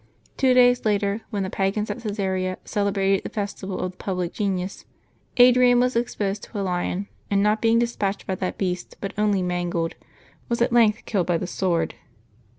Two 0.35 0.55
days 0.55 0.83
after, 0.83 1.21
when 1.29 1.43
the 1.43 1.49
pagans 1.51 1.91
at 1.91 1.99
Csesarea 1.99 2.57
celebrated 2.65 3.23
the 3.23 3.29
festival 3.29 3.77
of 3.79 3.91
the 3.91 3.97
public 3.97 4.33
Genius, 4.33 4.83
Adrian 5.37 5.79
was 5.79 5.95
exposed 5.95 6.41
to 6.41 6.59
a 6.59 6.63
lion, 6.63 7.07
and 7.29 7.43
not 7.43 7.61
being 7.61 7.77
de 7.77 7.85
spatched 7.85 8.25
by 8.25 8.33
that 8.33 8.57
beast, 8.57 8.97
but 8.99 9.13
only 9.15 9.43
mangled, 9.43 9.93
was 10.49 10.59
at 10.59 10.73
length 10.73 11.05
killed 11.05 11.27
by 11.27 11.37
the 11.37 11.45
sword. 11.45 11.93